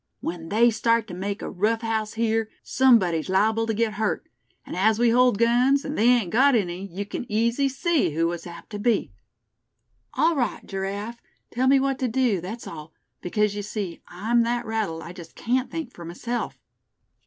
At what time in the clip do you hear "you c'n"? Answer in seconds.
6.87-7.27